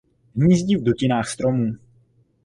[0.35, 1.73] Hnízdí v dutinách stromů.